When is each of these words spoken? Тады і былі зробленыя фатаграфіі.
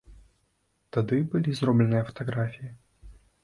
Тады 0.97 1.15
і 1.21 1.27
былі 1.35 1.55
зробленыя 1.61 2.03
фатаграфіі. 2.11 2.69